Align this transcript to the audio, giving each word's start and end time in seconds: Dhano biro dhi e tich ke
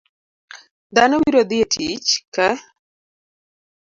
Dhano 0.95 1.15
biro 1.23 1.41
dhi 1.49 1.57
e 1.63 1.65
tich 1.71 2.09
ke 2.33 2.47